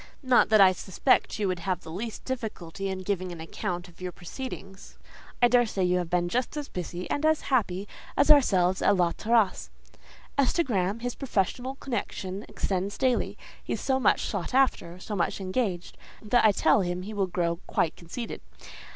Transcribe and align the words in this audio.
Not 0.23 0.49
that 0.49 0.59
I 0.59 0.71
suspect 0.71 1.37
you 1.37 1.47
would 1.47 1.59
have 1.59 1.81
the 1.81 1.91
least 1.91 2.25
difficulty 2.25 2.89
in 2.89 3.03
giving 3.03 3.31
an 3.31 3.39
account 3.39 3.87
of 3.87 4.01
your 4.01 4.11
proceedings. 4.11 4.97
I 5.43 5.47
daresay 5.47 5.83
you 5.83 5.99
have 5.99 6.09
been 6.09 6.27
just 6.27 6.57
as 6.57 6.67
busy 6.69 7.07
and 7.11 7.23
as 7.23 7.41
happy 7.53 7.87
as 8.17 8.31
ourselves 8.31 8.81
at 8.81 8.95
La 8.95 9.11
Terrasse. 9.11 9.69
As 10.39 10.53
to 10.53 10.63
Graham, 10.63 11.01
his 11.01 11.13
professional 11.13 11.75
connection 11.75 12.45
extends 12.49 12.97
daily: 12.97 13.37
he 13.63 13.73
is 13.73 13.81
so 13.81 13.99
much 13.99 14.25
sought 14.25 14.55
after, 14.55 14.97
so 14.97 15.15
much 15.15 15.39
engaged, 15.39 15.99
that 16.23 16.43
I 16.43 16.51
tell 16.51 16.81
him 16.81 17.03
he 17.03 17.13
will 17.13 17.27
grow 17.27 17.59
quite 17.67 17.95
conceited. 17.95 18.41